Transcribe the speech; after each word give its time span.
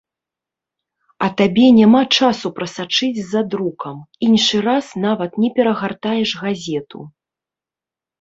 А 1.25 1.27
табе 1.41 1.65
няма 1.79 1.99
часу 2.17 2.47
прасачыць 2.59 3.19
за 3.33 3.41
друкам, 3.53 3.99
іншы 4.29 4.57
раз 4.69 4.85
нават 5.05 5.37
не 5.45 5.49
перагартаеш 5.59 6.29
газету. 6.45 6.99